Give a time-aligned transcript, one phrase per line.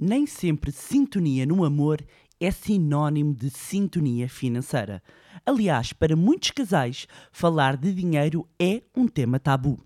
[0.00, 2.00] nem sempre sintonia no amor
[2.40, 5.02] é sinónimo de sintonia financeira.
[5.44, 9.78] Aliás, para muitos casais, falar de dinheiro é um tema tabu.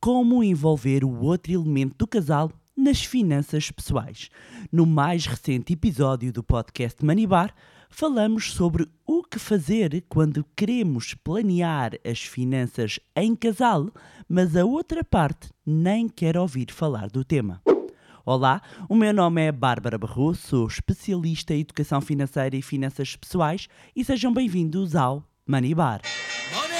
[0.00, 4.30] Como envolver o outro elemento do casal nas finanças pessoais?
[4.72, 7.54] No mais recente episódio do podcast Manibar,
[7.90, 13.90] falamos sobre o que fazer quando queremos planear as finanças em casal,
[14.28, 17.62] mas a outra parte nem quer ouvir falar do tema.
[18.26, 23.68] Olá, o meu nome é Bárbara Barroso, sou especialista em educação financeira e finanças pessoais
[23.94, 26.00] e sejam bem-vindos ao Money Bar.
[26.54, 26.74] Money!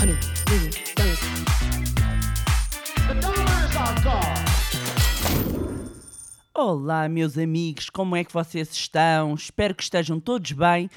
[0.00, 0.16] Honey,
[6.54, 9.34] Olá, meus amigos, como é que vocês estão?
[9.34, 10.88] Espero que estejam todos bem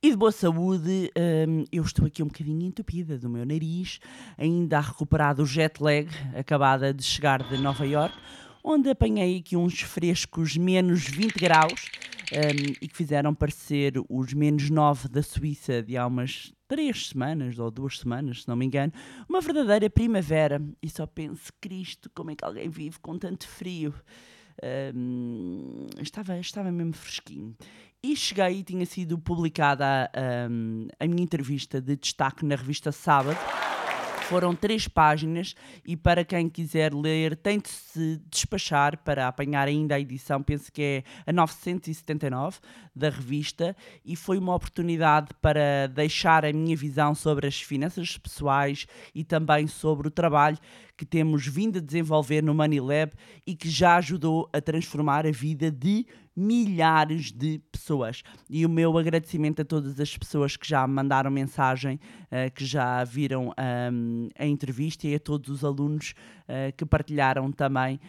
[0.00, 1.10] e de boa saúde,
[1.48, 3.98] hum, eu estou aqui um bocadinho entupida do meu nariz,
[4.36, 8.16] ainda a recuperar do jet lag, acabada de chegar de Nova York,
[8.62, 11.90] onde apanhei aqui uns frescos menos 20 graus
[12.32, 17.58] um, e que fizeram parecer os menos 9 da Suíça de há umas 3 semanas
[17.58, 18.92] ou 2 semanas, se não me engano,
[19.28, 20.62] uma verdadeira primavera.
[20.80, 23.92] E só penso, Cristo, como é que alguém vive com tanto frio?
[24.94, 27.56] Um, estava, estava mesmo fresquinho.
[28.02, 30.10] E cheguei e tinha sido publicada
[30.50, 33.38] um, a minha entrevista de destaque na revista Sábado.
[34.28, 35.54] Foram três páginas
[35.86, 40.70] e para quem quiser ler, tem de se despachar para apanhar ainda a edição, penso
[40.70, 42.58] que é a 979
[42.94, 48.86] da revista, e foi uma oportunidade para deixar a minha visão sobre as finanças pessoais
[49.14, 50.58] e também sobre o trabalho
[50.94, 53.12] que temos vindo a desenvolver no Money Lab
[53.46, 56.04] e que já ajudou a transformar a vida de
[56.38, 58.22] milhares de pessoas.
[58.48, 63.02] E o meu agradecimento a todas as pessoas que já mandaram mensagem, uh, que já
[63.02, 63.52] viram
[63.92, 66.14] um, a entrevista e a todos os alunos
[66.44, 68.00] uh, que partilharam também,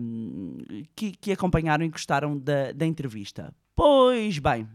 [0.00, 0.58] um,
[0.94, 3.52] que, que acompanharam e gostaram da, da entrevista.
[3.74, 4.66] Pois bem,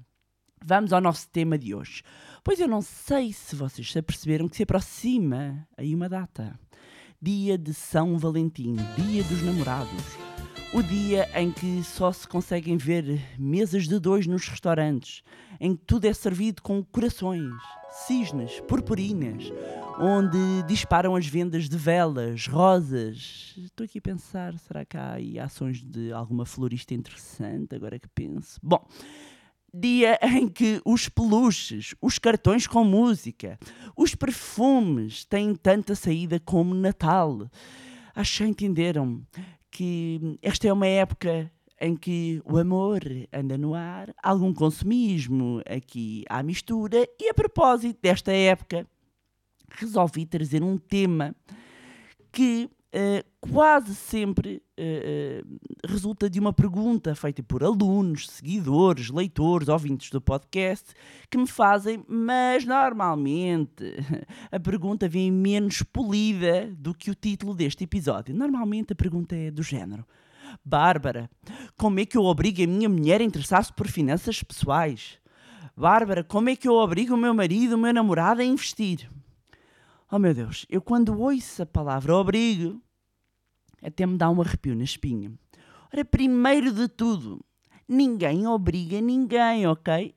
[0.63, 2.03] vamos ao nosso tema de hoje.
[2.43, 6.59] Pois eu não sei se vocês se aperceberam que se aproxima aí uma data.
[7.19, 10.30] Dia de São Valentim, Dia dos Namorados.
[10.73, 15.21] O dia em que só se conseguem ver mesas de dois nos restaurantes,
[15.59, 17.53] em que tudo é servido com corações,
[18.07, 19.51] cisnes, purpurinas,
[19.99, 23.53] onde disparam as vendas de velas, rosas.
[23.57, 28.07] Estou aqui a pensar, será que há aí ações de alguma florista interessante, agora que
[28.07, 28.57] penso?
[28.63, 28.87] Bom,
[29.73, 33.59] dia em que os peluches, os cartões com música,
[33.93, 37.51] os perfumes têm tanta saída como Natal.
[38.15, 39.21] Acho que entenderam
[39.71, 43.01] que esta é uma época em que o amor
[43.33, 48.85] anda no ar, algum consumismo aqui à mistura, e a propósito desta época,
[49.71, 51.35] resolvi trazer um tema
[52.31, 59.67] que uh, quase sempre uh, uh, resulta de uma pergunta feita por alunos, seguidores, leitores,
[59.67, 60.93] ouvintes do podcast
[61.29, 63.95] que me fazem, mas normalmente
[64.51, 68.35] a pergunta vem menos polida do que o título deste episódio.
[68.35, 70.05] Normalmente a pergunta é do género:
[70.63, 71.29] Bárbara,
[71.77, 75.19] como é que eu obrigo a minha mulher a interessar-se por finanças pessoais?
[75.75, 79.09] Bárbara, como é que eu obrigo o meu marido, o meu namorado a investir?
[80.13, 82.81] Oh meu Deus, eu quando ouço a palavra obrigo,
[83.81, 85.31] até me dá um arrepio na espinha.
[85.93, 87.39] Ora, primeiro de tudo,
[87.87, 90.13] ninguém obriga ninguém, ok?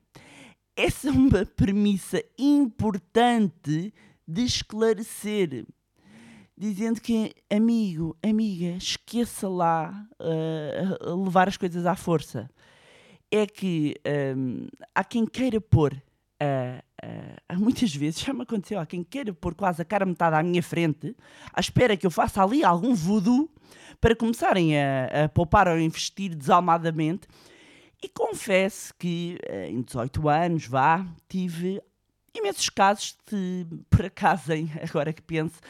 [0.74, 3.94] Essa é uma premissa importante
[4.26, 5.64] de esclarecer.
[6.58, 12.50] Dizendo que, amigo, amiga, esqueça lá uh, levar as coisas à força.
[13.30, 13.94] É que
[14.36, 16.82] um, há quem queira pôr uh,
[17.52, 20.42] uh, muitas vezes já me aconteceu, há quem queira pôr quase a cara metade à
[20.42, 21.16] minha frente,
[21.52, 23.48] à espera que eu faça ali algum voodoo
[24.00, 27.26] para começarem a, a poupar ou investir desalmadamente.
[28.02, 31.80] E confesso que uh, em 18 anos, vá, tive
[32.34, 35.60] imensos casos de, por acaso, agora que penso,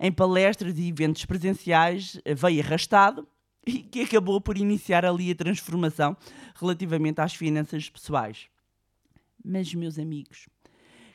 [0.00, 3.26] em palestras e eventos presenciais, veio arrastado
[3.66, 6.16] e que acabou por iniciar ali a transformação
[6.56, 8.48] relativamente às finanças pessoais.
[9.44, 10.46] Mas, meus amigos,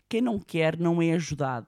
[0.09, 1.67] quem não quer não é ajudado.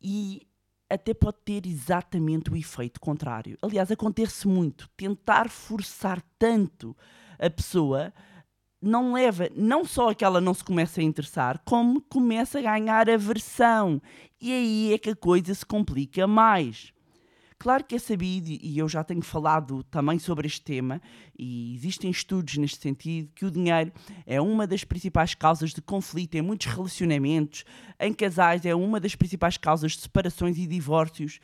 [0.00, 0.46] E
[0.88, 3.58] até pode ter exatamente o efeito contrário.
[3.60, 4.88] Aliás, acontece muito.
[4.96, 6.96] Tentar forçar tanto
[7.38, 8.12] a pessoa
[8.80, 12.62] não leva não só a que ela não se comece a interessar, como começa a
[12.62, 14.00] ganhar aversão.
[14.40, 16.92] E aí é que a coisa se complica mais.
[17.60, 21.02] Claro que é sabido, e eu já tenho falado também sobre este tema,
[21.36, 23.92] e existem estudos neste sentido, que o dinheiro
[24.24, 27.64] é uma das principais causas de conflito em muitos relacionamentos,
[27.98, 31.40] em casais é uma das principais causas de separações e divórcios,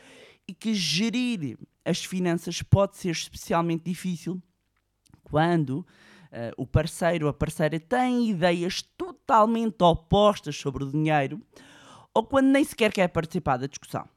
[0.46, 4.40] e que gerir as finanças pode ser especialmente difícil
[5.24, 5.84] quando uh,
[6.56, 11.40] o parceiro ou a parceira tem ideias totalmente opostas sobre o dinheiro
[12.14, 14.08] ou quando nem sequer quer participar da discussão.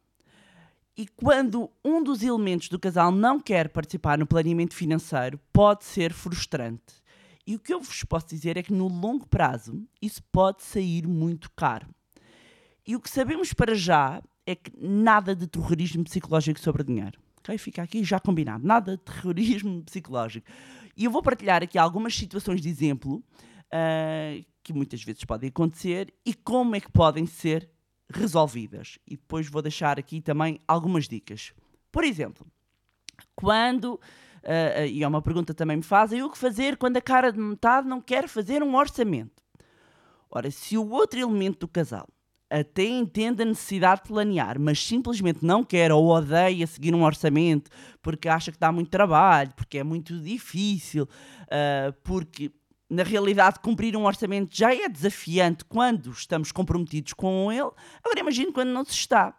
[0.97, 6.11] E quando um dos elementos do casal não quer participar no planeamento financeiro, pode ser
[6.11, 6.95] frustrante.
[7.45, 11.07] E o que eu vos posso dizer é que no longo prazo isso pode sair
[11.07, 11.87] muito caro.
[12.85, 17.19] E o que sabemos para já é que nada de terrorismo psicológico sobre dinheiro.
[17.39, 17.59] Okay?
[17.59, 18.65] Fica aqui já combinado.
[18.65, 20.47] Nada de terrorismo psicológico.
[20.95, 23.23] E eu vou partilhar aqui algumas situações de exemplo
[23.67, 27.69] uh, que muitas vezes podem acontecer e como é que podem ser
[28.13, 28.97] resolvidas.
[29.07, 31.53] E depois vou deixar aqui também algumas dicas.
[31.91, 32.45] Por exemplo,
[33.35, 37.31] quando, uh, e é uma pergunta também me fazem, o que fazer quando a cara
[37.31, 39.43] de metade não quer fazer um orçamento?
[40.29, 42.07] Ora, se o outro elemento do casal
[42.49, 47.69] até entende a necessidade de planear, mas simplesmente não quer ou odeia seguir um orçamento
[48.01, 52.51] porque acha que dá muito trabalho, porque é muito difícil, uh, porque
[52.89, 57.69] na realidade, cumprir um orçamento já é desafiante quando estamos comprometidos com ele.
[58.03, 59.37] Agora, imagine quando não se está.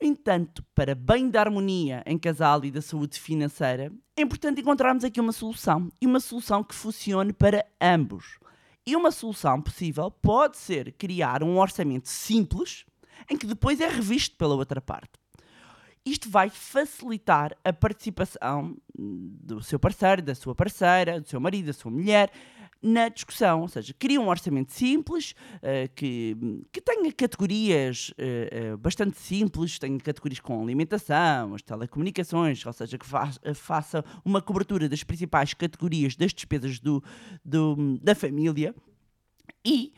[0.00, 5.04] No entanto, para bem da harmonia em casal e da saúde financeira, é importante encontrarmos
[5.04, 8.38] aqui uma solução e uma solução que funcione para ambos.
[8.86, 12.84] E uma solução possível pode ser criar um orçamento simples
[13.30, 15.23] em que depois é revisto pela outra parte.
[16.06, 21.72] Isto vai facilitar a participação do seu parceiro, da sua parceira, do seu marido, da
[21.72, 22.30] sua mulher
[22.84, 26.36] na discussão, ou seja, cria um orçamento simples, uh, que,
[26.70, 32.98] que tenha categorias uh, uh, bastante simples, tenha categorias com alimentação, as telecomunicações, ou seja,
[32.98, 37.02] que fa faça uma cobertura das principais categorias das despesas do,
[37.42, 38.74] do, da família
[39.64, 39.94] e,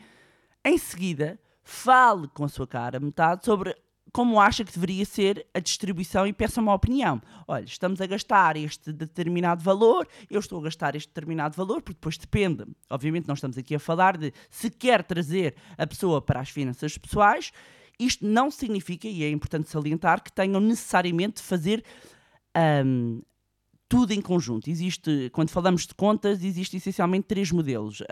[0.63, 3.75] em seguida, fale com a sua cara metade sobre
[4.11, 7.21] como acha que deveria ser a distribuição e peça uma opinião.
[7.47, 11.95] Olha, estamos a gastar este determinado valor, eu estou a gastar este determinado valor, porque
[11.95, 12.65] depois depende.
[12.89, 16.97] Obviamente, nós estamos aqui a falar de se quer trazer a pessoa para as finanças
[16.97, 17.51] pessoais.
[17.99, 21.83] Isto não significa, e é importante salientar, que tenham necessariamente de fazer
[22.85, 23.21] um,
[23.89, 24.69] tudo em conjunto.
[24.69, 28.03] Existe, quando falamos de contas, existem essencialmente três modelos.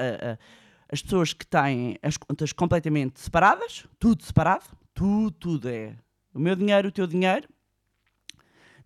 [0.91, 4.65] As pessoas que têm as contas completamente separadas, tudo separado,
[4.95, 5.93] tudo, tudo é
[6.33, 7.47] o meu dinheiro, o teu dinheiro.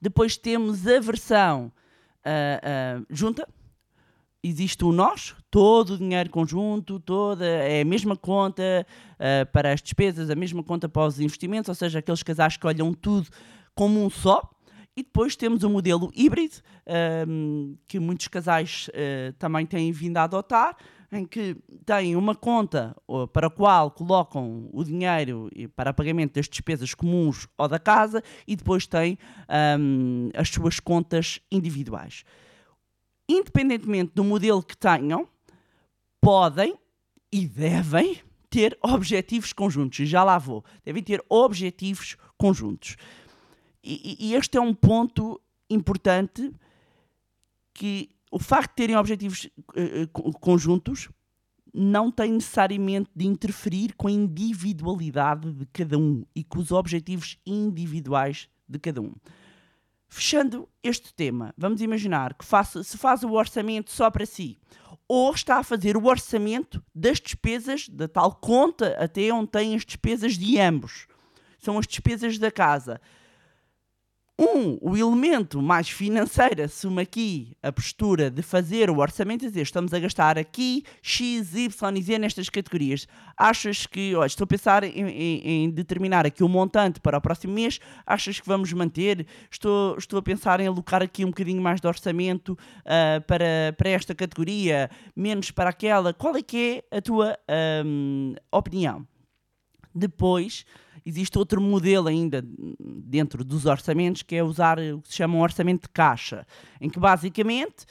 [0.02, 1.72] Depois temos a versão
[2.26, 3.48] uh, uh, junta.
[4.42, 9.82] Existe o nós, todo o dinheiro conjunto, toda é a mesma conta uh, para as
[9.82, 13.28] despesas, a mesma conta para os investimentos, ou seja, aqueles casais que olham tudo
[13.76, 14.50] como um só.
[14.96, 16.56] E depois temos o modelo híbrido,
[17.88, 18.90] que muitos casais
[19.38, 20.76] também têm vindo a adotar,
[21.12, 22.96] em que têm uma conta
[23.34, 28.56] para a qual colocam o dinheiro para pagamento das despesas comuns ou da casa e
[28.56, 29.18] depois têm
[29.80, 32.24] um, as suas contas individuais.
[33.28, 35.28] Independentemente do modelo que tenham,
[36.22, 36.76] podem
[37.32, 38.20] e devem
[38.50, 40.00] ter objetivos conjuntos.
[40.00, 40.64] E já lá vou.
[40.84, 42.96] Devem ter objetivos conjuntos.
[43.84, 45.40] E, e este é um ponto
[45.70, 46.52] importante
[47.74, 51.10] que o facto de terem objetivos uh, conjuntos
[51.74, 57.38] não tem necessariamente de interferir com a individualidade de cada um e com os objetivos
[57.46, 59.14] individuais de cada um.
[60.08, 64.58] Fechando este tema, vamos imaginar que faça, se faz o orçamento só para si,
[65.08, 69.86] ou está a fazer o orçamento das despesas, da tal conta até onde tem as
[69.86, 71.08] despesas de ambos.
[71.60, 73.00] São as despesas da casa.
[74.40, 79.64] Um, o elemento mais financeiro assume aqui a postura de fazer o orçamento e dizer
[79.64, 83.06] estamos a gastar aqui X, Y e Z nestas categorias.
[83.38, 87.18] Achas que, olha, estou a pensar em, em, em, determinar aqui o um montante para
[87.18, 89.28] o próximo mês, achas que vamos manter?
[89.52, 93.90] Estou, estou a pensar em alocar aqui um bocadinho mais de orçamento uh, para, para
[93.90, 96.14] esta categoria, menos para aquela.
[96.14, 97.38] Qual é que é a tua
[97.86, 99.06] um, opinião?
[99.94, 100.66] Depois
[101.10, 102.44] existe outro modelo ainda
[102.80, 106.46] dentro dos orçamentos que é usar o que se chama um orçamento de caixa,
[106.80, 107.86] em que basicamente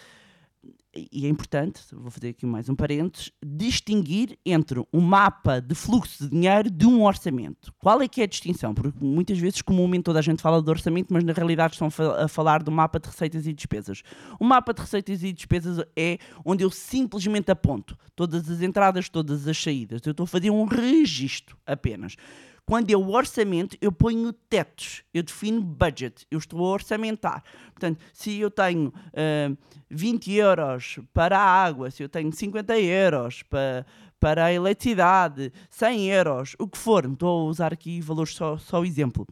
[1.13, 6.25] e é importante, vou fazer aqui mais um parênteses, distinguir entre um mapa de fluxo
[6.25, 7.73] de dinheiro de um orçamento.
[7.79, 8.75] Qual é que é a distinção?
[8.75, 12.27] Porque muitas vezes, comumente, toda a gente fala de orçamento, mas na realidade estão a
[12.27, 14.03] falar do mapa de receitas e despesas.
[14.41, 19.47] O mapa de receitas e despesas é onde eu simplesmente aponto todas as entradas, todas
[19.47, 20.01] as saídas.
[20.05, 22.17] Eu estou a fazer um registro apenas.
[22.69, 27.43] Quando eu orçamento, eu ponho tetos, eu defino budget, eu estou a orçamentar.
[27.73, 29.57] Portanto, se eu tenho uh,
[29.89, 33.87] 20 euros para a água, se eu tenho 50 euros para,
[34.21, 38.85] para a eletricidade, 100 euros, o que for, estou a usar aqui valores só, só
[38.85, 39.27] exemplo.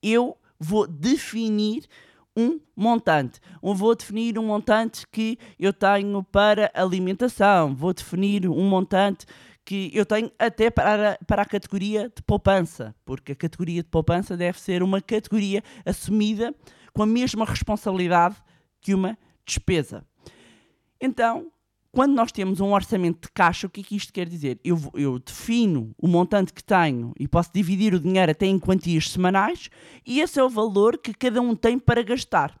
[0.00, 1.88] Eu vou definir
[2.36, 3.40] um montante.
[3.60, 9.26] Eu vou definir um montante que eu tenho para alimentação, vou definir um montante
[9.70, 14.36] que eu tenho até para, para a categoria de poupança, porque a categoria de poupança
[14.36, 16.52] deve ser uma categoria assumida
[16.92, 18.34] com a mesma responsabilidade
[18.80, 20.04] que uma despesa.
[21.00, 21.52] Então,
[21.92, 24.58] quando nós temos um orçamento de caixa, o que é que isto quer dizer?
[24.64, 29.08] Eu, eu, defino o montante que tenho e posso dividir o dinheiro até em quantias
[29.08, 29.70] semanais,
[30.04, 32.60] e esse é o valor que cada um tem para gastar.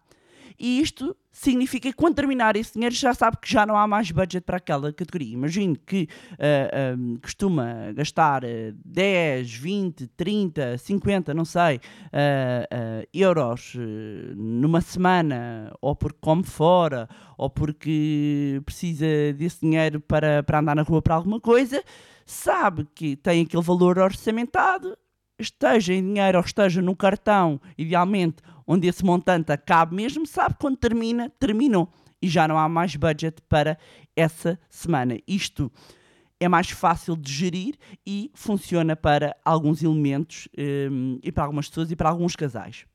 [0.58, 4.10] E isto significa que quando terminar esse dinheiro já sabe que já não há mais
[4.10, 5.32] budget para aquela categoria.
[5.32, 8.42] Imagine que uh, um, costuma gastar
[8.84, 13.74] 10, 20, 30, 50, não sei, uh, uh, euros
[14.36, 20.82] numa semana, ou porque come fora, ou porque precisa desse dinheiro para, para andar na
[20.82, 21.82] rua para alguma coisa,
[22.26, 24.96] sabe que tem aquele valor orçamentado,
[25.38, 30.76] esteja em dinheiro ou esteja no cartão, idealmente onde esse montante acaba mesmo, sabe quando
[30.76, 31.92] termina, terminou.
[32.22, 33.76] E já não há mais budget para
[34.14, 35.18] essa semana.
[35.26, 35.72] Isto
[36.38, 37.74] é mais fácil de gerir
[38.06, 42.86] e funciona para alguns elementos um, e para algumas pessoas e para alguns casais.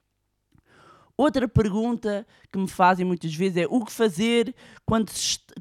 [1.18, 4.56] Outra pergunta que me fazem muitas vezes é o que fazer
[4.86, 5.12] quando,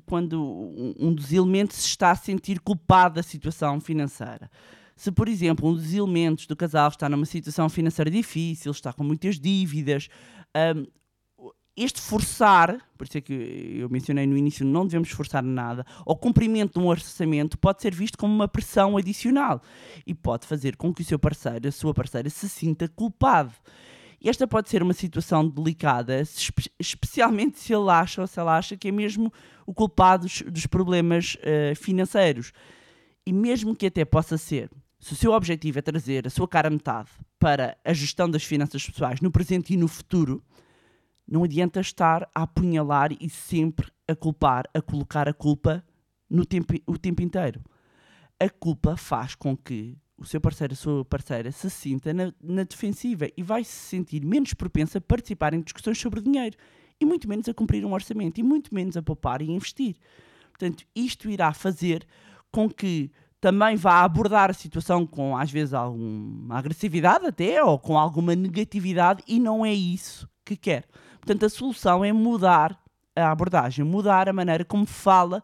[0.06, 4.48] quando um dos elementos se está a sentir culpado da situação financeira.
[4.96, 9.02] Se, por exemplo, um dos elementos do casal está numa situação financeira difícil, está com
[9.02, 10.08] muitas dívidas,
[10.76, 10.86] um,
[11.76, 13.32] este forçar, por isso é que
[13.80, 17.92] eu mencionei no início, não devemos forçar nada, o cumprimento de um orçamento pode ser
[17.92, 19.60] visto como uma pressão adicional
[20.06, 23.52] e pode fazer com que o seu parceiro, a sua parceira, se sinta culpado.
[24.24, 26.22] Esta pode ser uma situação delicada,
[26.78, 29.30] especialmente se ele acha ou se ela acha que é mesmo
[29.66, 32.52] o culpado dos, dos problemas uh, financeiros.
[33.26, 34.70] E mesmo que até possa ser
[35.04, 38.82] se o seu objetivo é trazer a sua cara metade para a gestão das finanças
[38.88, 40.42] pessoais no presente e no futuro,
[41.28, 45.84] não adianta estar a apunhalar e sempre a culpar, a colocar a culpa
[46.28, 47.62] no tempo, o tempo inteiro.
[48.40, 52.62] A culpa faz com que o seu parceiro, a sua parceira, se sinta na, na
[52.62, 56.56] defensiva e vai se sentir menos propensa a participar em discussões sobre dinheiro
[56.98, 59.96] e muito menos a cumprir um orçamento e muito menos a poupar e investir.
[60.48, 62.06] Portanto, isto irá fazer
[62.50, 63.10] com que
[63.44, 69.22] também vá abordar a situação com, às vezes, alguma agressividade até, ou com alguma negatividade,
[69.28, 70.86] e não é isso que quer.
[71.20, 72.74] Portanto, a solução é mudar
[73.14, 75.42] a abordagem, mudar a maneira como fala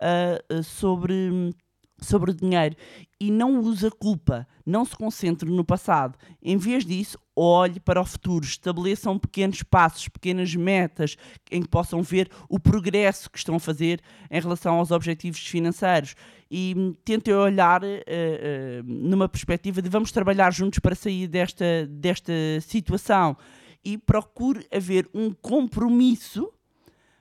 [0.00, 1.54] uh, sobre
[2.02, 2.76] sobre o dinheiro
[3.20, 6.18] e não use a culpa, não se concentre no passado.
[6.42, 11.16] Em vez disso, olhe para o futuro, estabeleçam pequenos passos, pequenas metas
[11.50, 16.14] em que possam ver o progresso que estão a fazer em relação aos objetivos financeiros
[16.50, 21.86] e hum, tentem olhar uh, uh, numa perspectiva de vamos trabalhar juntos para sair desta,
[21.86, 23.36] desta situação
[23.84, 26.52] e procure haver um compromisso,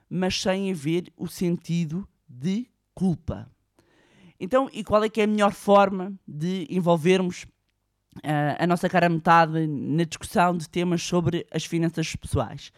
[0.09, 3.49] mas sem haver o sentido de culpa.
[4.43, 7.43] Então, e qual é que é a melhor forma de envolvermos
[8.17, 12.71] uh, a nossa cara metade na discussão de temas sobre as finanças pessoais?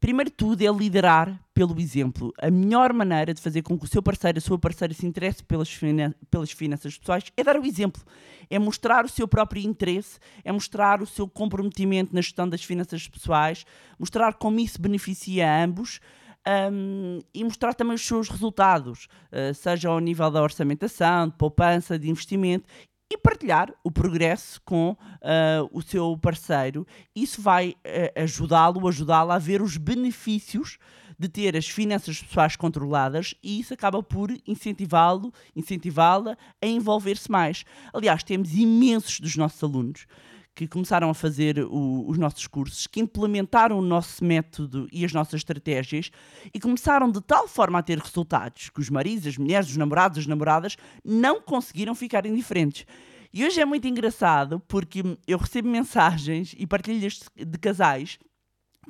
[0.00, 2.32] Primeiro de tudo é liderar pelo exemplo.
[2.40, 5.44] A melhor maneira de fazer com que o seu parceiro, a sua parceira se interesse
[5.44, 5.70] pelas,
[6.30, 8.02] pelas finanças pessoais é dar o exemplo.
[8.48, 13.06] É mostrar o seu próprio interesse, é mostrar o seu comprometimento na gestão das finanças
[13.06, 13.66] pessoais,
[13.98, 16.00] mostrar como isso beneficia a ambos
[16.72, 21.98] um, e mostrar também os seus resultados, uh, seja ao nível da orçamentação, de poupança,
[21.98, 22.68] de investimento
[23.12, 24.96] e partilhar o progresso com uh,
[25.70, 26.86] o seu parceiro.
[27.14, 30.78] Isso vai uh, ajudá-lo, ajudá-la a ver os benefícios
[31.18, 37.64] de ter as finanças pessoais controladas e isso acaba por incentivá-lo, incentivá-la a envolver-se mais.
[37.92, 40.06] Aliás, temos imensos dos nossos alunos
[40.54, 45.12] que começaram a fazer o, os nossos cursos, que implementaram o nosso método e as
[45.12, 46.10] nossas estratégias
[46.52, 50.18] e começaram de tal forma a ter resultados que os maridos, as mulheres, os namorados,
[50.18, 52.86] as namoradas não conseguiram ficar indiferentes.
[53.32, 58.18] E hoje é muito engraçado porque eu recebo mensagens e partilhas de casais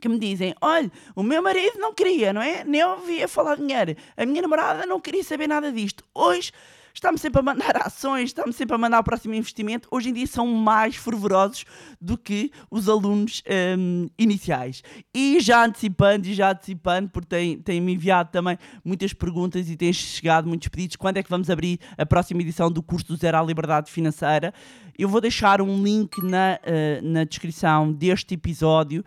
[0.01, 2.65] que me dizem: olha, o meu marido não queria, não é?
[2.65, 3.95] Nem ouvia falar dinheiro.
[4.17, 6.03] A minha namorada não queria saber nada disto.
[6.13, 6.51] Hoje
[6.95, 9.89] está-me sempre a mandar ações, está-me sempre a mandar o próximo investimento.
[9.91, 11.65] Hoje em dia são mais fervorosos
[12.01, 13.43] do que os alunos
[13.79, 14.83] um, iniciais.
[15.15, 19.93] E já antecipando, e já antecipando, porque têm, têm-me enviado também muitas perguntas e têm
[19.93, 20.97] chegado muitos pedidos.
[20.97, 24.53] Quando é que vamos abrir a próxima edição do curso do Zero à Liberdade Financeira?
[24.99, 29.03] Eu vou deixar um link na, uh, na descrição deste episódio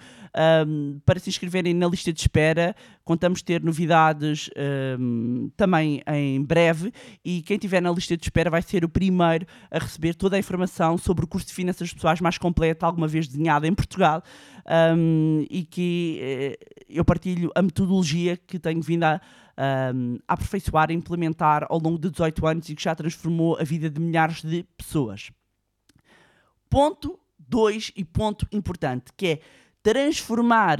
[0.67, 2.75] um, para se inscreverem na lista de espera.
[3.05, 4.49] Contamos ter novidades
[4.99, 6.91] um, também em breve
[7.23, 10.35] e quem tiver estiver na lista de espera vai ser o primeiro a receber toda
[10.35, 14.23] a informação sobre o curso de Finanças Pessoais mais completo alguma vez desenhado em Portugal
[14.97, 16.57] um, e que eh,
[16.89, 19.21] eu partilho a metodologia que tenho vindo a,
[19.93, 23.63] um, a aperfeiçoar e implementar ao longo de 18 anos e que já transformou a
[23.63, 25.31] vida de milhares de pessoas.
[26.69, 29.39] Ponto 2 e ponto importante, que é
[29.83, 30.79] transformar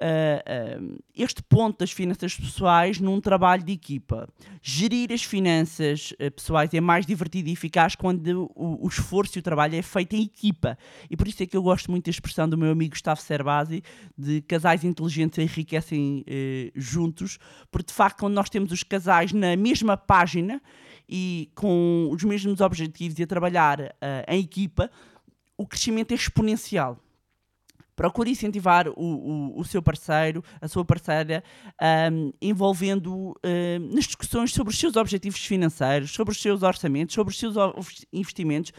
[0.00, 4.28] uh, este ponto das finanças pessoais num trabalho de equipa.
[4.62, 9.40] Gerir as finanças uh, pessoais é mais divertido e eficaz quando o, o, esforço e
[9.40, 10.78] o trabalho é feito em equipa.
[11.10, 13.82] E por isso é que eu gosto muito da expressão do meu amigo Gustavo Cerbasi
[14.16, 16.24] de casais inteligentes enriquecem
[16.74, 17.38] juntos,
[17.70, 20.62] porque de facto quando nós temos os casais na mesma página
[21.08, 23.94] e com os mesmos objetivos e a trabalhar
[24.28, 24.90] em equipa,
[25.56, 27.03] o crescimento é exponencial.
[27.96, 31.44] Procure incentivar o, o, o, seu parceiro, a sua parceira,
[32.12, 37.32] um, envolvendo um, nas discussões sobre os seus objetivos financeiros, sobre os seus orçamentos, sobre
[37.32, 37.54] os seus
[38.12, 38.72] investimentos.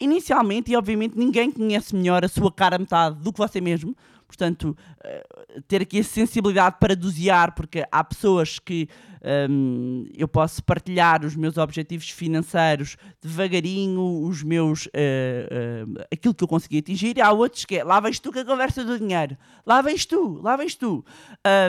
[0.00, 3.96] Inicialmente, e obviamente, ninguém conhece melhor a sua cara metade do que você mesmo.
[4.28, 8.86] Portanto, uh, ter aqui a sensibilidade para dosear, porque há pessoas que
[9.50, 16.44] um, eu posso partilhar os meus objetivos financeiros devagarinho, os meus uh, uh, aquilo que
[16.44, 18.98] eu consegui atingir, e há outros que é lá vens tu com a conversa do
[18.98, 21.04] dinheiro, lá vens tu, lá vens tu.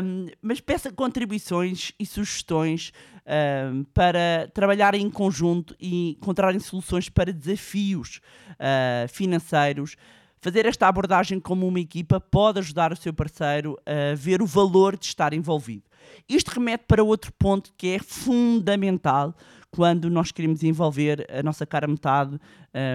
[0.03, 2.91] Um, mas peça contribuições e sugestões
[3.25, 8.19] um, para trabalhar em conjunto e encontrarem soluções para desafios
[8.51, 9.95] uh, financeiros
[10.41, 14.97] fazer esta abordagem como uma equipa pode ajudar o seu parceiro a ver o valor
[14.97, 15.83] de estar envolvido.
[16.27, 19.35] Isto remete para outro ponto que é fundamental
[19.71, 22.39] quando nós queremos envolver a nossa cara metade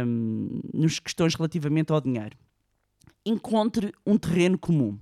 [0.07, 2.37] um, nas questões relativamente ao dinheiro.
[3.25, 4.99] Encontre um terreno comum.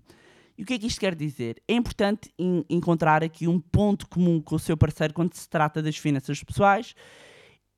[0.56, 1.62] E o que é que isto quer dizer?
[1.66, 2.32] É importante
[2.68, 6.94] encontrar aqui um ponto comum com o seu parceiro quando se trata das finanças pessoais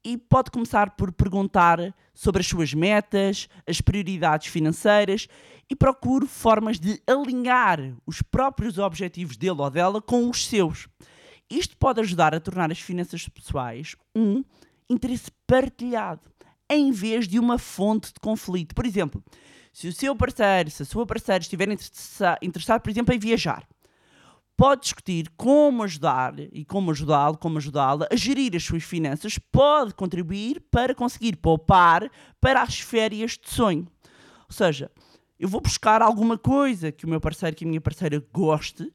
[0.04, 5.26] e pode começar por perguntar sobre as suas metas, as prioridades financeiras
[5.68, 10.86] e procure formas de alinhar os próprios objetivos dele ou dela com os seus.
[11.48, 14.44] Isto pode ajudar a tornar as finanças pessoais um
[14.88, 16.22] interesse partilhado,
[16.68, 18.74] em vez de uma fonte de conflito.
[18.74, 19.24] Por exemplo,
[19.72, 21.68] se o seu parceiro, se a sua parceira estiver
[22.42, 23.66] interessado, por exemplo, em viajar,
[24.56, 29.94] pode discutir como ajudar e como ajudá-lo, como ajudá-la a gerir as suas finanças, pode
[29.94, 33.86] contribuir para conseguir poupar para as férias de sonho.
[34.48, 34.90] Ou seja,
[35.38, 38.92] eu vou buscar alguma coisa que o meu parceiro, que a minha parceira goste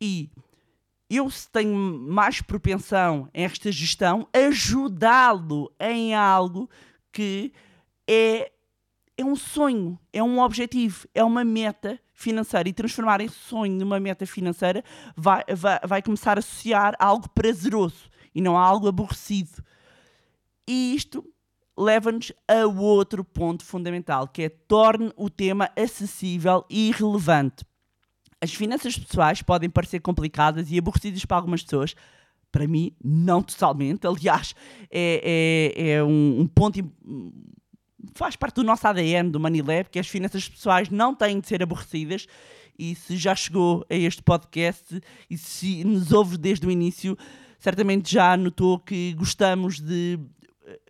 [0.00, 0.30] e
[1.10, 6.70] eu, se tenho mais propensão a esta gestão, ajudá-lo em algo
[7.12, 7.52] que
[8.08, 8.52] é,
[9.18, 13.98] é um sonho, é um objetivo, é uma meta financeira e transformar esse sonho numa
[13.98, 14.84] meta financeira
[15.16, 19.64] vai, vai, vai começar a associar a algo prazeroso e não a algo aborrecido.
[20.68, 21.24] E isto
[21.76, 27.64] leva-nos a outro ponto fundamental, que é torne o tema acessível e relevante.
[28.40, 31.94] As finanças pessoais podem parecer complicadas e aborrecidas para algumas pessoas,
[32.52, 34.06] para mim, não totalmente.
[34.06, 34.54] Aliás,
[34.90, 36.78] é, é, é um, um, ponto.
[38.14, 41.62] Faz parte do nosso ADN do Manilab, que as finanças pessoais não têm de ser
[41.62, 42.26] aborrecidas.
[42.78, 47.16] E se já chegou a este podcast e se nos ouve desde o início,
[47.58, 50.18] certamente já notou que gostamos de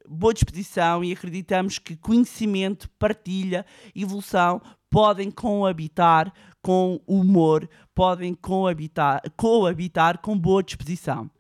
[0.09, 10.19] boa disposição e acreditamos que conhecimento, partilha, evolução podem coabitar com humor, podem coabitar, coabitar
[10.19, 11.31] com boa disposição.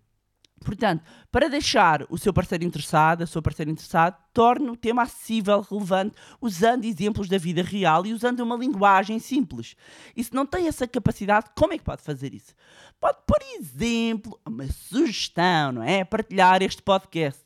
[0.63, 5.63] Portanto, para deixar o seu parceiro interessado, a sua parceira interessada, torne o tema acessível,
[5.63, 9.75] relevante, usando exemplos da vida real e usando uma linguagem simples.
[10.15, 12.55] E se não tem essa capacidade, como é que pode fazer isso?
[13.01, 16.05] Pode, por exemplo, uma sugestão, não é?
[16.05, 17.43] Partilhar este podcast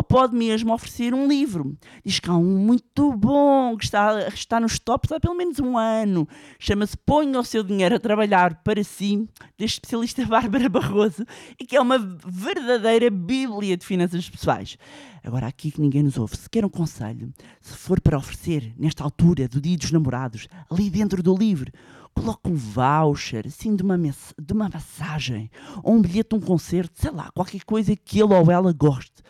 [0.00, 1.76] ou pode mesmo oferecer um livro.
[2.02, 5.76] Diz que há um muito bom, que está, está nos tops há pelo menos um
[5.76, 6.26] ano.
[6.58, 11.26] Chama-se Ponha o seu dinheiro a trabalhar para si, da especialista Bárbara Barroso,
[11.60, 14.78] e que é uma verdadeira bíblia de finanças pessoais.
[15.22, 19.04] Agora, aqui que ninguém nos ouve, se quer um conselho, se for para oferecer, nesta
[19.04, 21.70] altura do Dia dos Namorados, ali dentro do livro,
[22.14, 25.50] coloque um voucher, assim, de uma, de uma massagem,
[25.82, 29.20] ou um bilhete de um concerto, sei lá, qualquer coisa que ele ou ela goste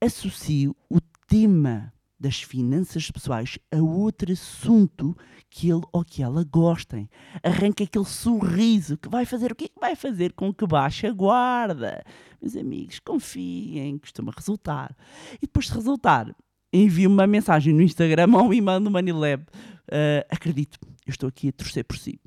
[0.00, 5.16] associe o tema das finanças pessoais a outro assunto
[5.50, 7.08] que ele ou que ela gostem.
[7.42, 9.70] Arranque aquele sorriso que vai fazer o quê?
[9.78, 12.02] Vai fazer com que baixe a guarda.
[12.40, 14.96] Meus amigos, confiem, costuma resultar.
[15.36, 16.34] E depois de resultar,
[16.72, 19.42] envie uma mensagem no Instagram ou me manda no Manilab.
[19.42, 22.18] Uh, acredito, eu estou aqui a torcer por si.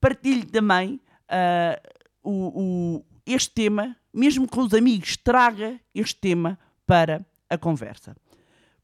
[0.00, 1.90] Partilhe também uh,
[2.22, 8.16] o, o, este tema mesmo com os amigos, traga este tema para a conversa.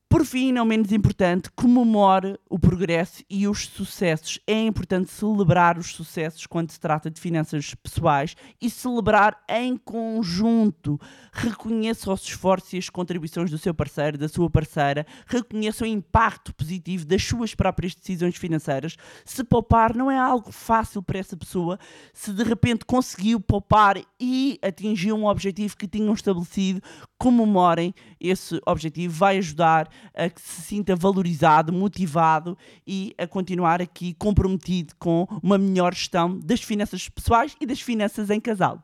[0.09, 4.39] Por fim, não menos importante, comemore o progresso e os sucessos.
[4.47, 10.99] É importante celebrar os sucessos quando se trata de finanças pessoais e celebrar em conjunto.
[11.33, 15.05] Reconheça os esforços e as contribuições do seu parceiro, da sua parceira.
[15.27, 18.97] Reconheça o impacto positivo das suas próprias decisões financeiras.
[19.25, 21.81] Se poupar não é algo fácil para essa pessoa,
[22.13, 26.81] se de repente conseguiu poupar e atingiu um objetivo que tinham estabelecido,
[27.19, 29.13] comemorem esse objetivo.
[29.15, 35.59] Vai ajudar a que se sinta valorizado, motivado e a continuar aqui comprometido com uma
[35.59, 38.83] melhor gestão das finanças pessoais e das finanças em casal.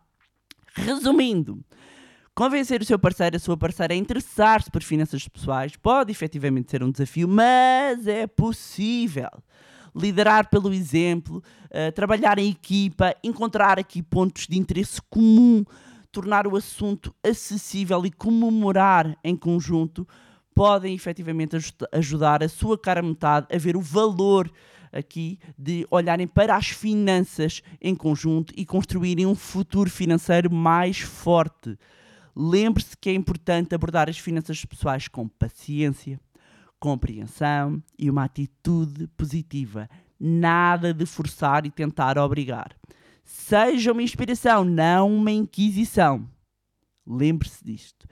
[0.75, 1.63] Resumindo,
[2.35, 6.83] convencer o seu parceiro, a sua parceira a interessar-se por finanças pessoais pode efetivamente ser
[6.83, 9.31] um desafio, mas é possível
[9.95, 15.65] liderar pelo exemplo, uh, trabalhar em equipa, encontrar aqui pontos de interesse comum,
[16.13, 20.07] tornar o assunto acessível e comemorar em conjunto
[20.55, 21.57] podem efetivamente
[21.91, 24.53] ajudar a sua cara metade a ver o valor
[24.93, 31.79] aqui de olharem para as finanças em conjunto e construírem um futuro financeiro mais forte.
[32.37, 36.21] Lembre-se que é importante abordar as finanças pessoais com paciência,
[36.79, 39.89] compreensão e uma atitude positiva.
[40.21, 42.77] Nada de forçar e tentar obrigar.
[43.33, 46.29] Seja uma inspiração, não uma inquisição.
[47.07, 48.07] Lembre-se disto.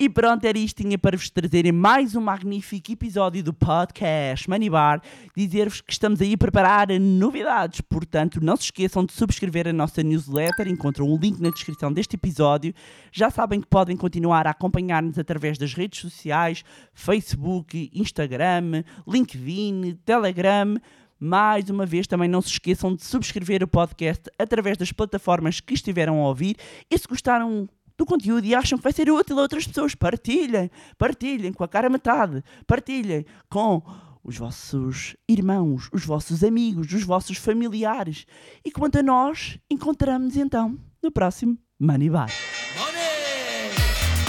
[0.00, 4.70] E pronto, era isto tinha para vos trazerem mais um magnífico episódio do podcast Money
[4.70, 5.02] Bar.
[5.36, 10.02] Dizer-vos que estamos aí a preparar novidades, portanto, não se esqueçam de subscrever a nossa
[10.02, 10.66] newsletter.
[10.66, 12.72] Encontram o um link na descrição deste episódio.
[13.12, 20.76] Já sabem que podem continuar a acompanhar-nos através das redes sociais: Facebook, Instagram, LinkedIn, Telegram.
[21.18, 25.74] Mais uma vez, também não se esqueçam de subscrever o podcast através das plataformas que
[25.74, 26.56] estiveram a ouvir.
[26.90, 30.70] E se gostaram do conteúdo e acham que vai ser útil a outras pessoas, partilhem,
[30.98, 33.82] partilhem com a cara metade, partilhem com
[34.22, 38.26] os vossos irmãos, os vossos amigos, os vossos familiares.
[38.64, 42.30] E quanto a nós, encontramos então no próximo Money Bar.
[42.78, 43.04] Money!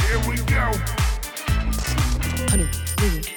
[0.06, 0.72] Here we go.
[2.52, 3.35] Honey.